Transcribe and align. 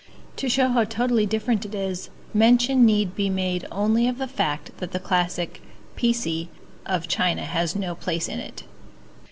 To 0.37 0.49
show 0.49 0.69
how 0.69 0.83
totally 0.83 1.27
different 1.27 1.63
it 1.63 1.75
is, 1.75 2.09
mention 2.33 2.87
need 2.87 3.15
be 3.15 3.29
made 3.29 3.67
only 3.71 4.07
of 4.07 4.17
the 4.17 4.27
fact 4.27 4.75
that 4.77 4.93
the 4.93 4.99
classic 4.99 5.61
piecee 5.95 6.47
of 6.87 7.07
China 7.07 7.45
has 7.45 7.75
no 7.75 7.93
place 7.93 8.27
in 8.27 8.39
it. 8.39 8.63